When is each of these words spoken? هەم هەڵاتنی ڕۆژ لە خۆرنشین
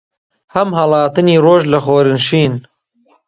هەم 0.53 0.69
هەڵاتنی 0.77 1.41
ڕۆژ 1.45 1.61
لە 1.73 1.79
خۆرنشین 1.85 2.53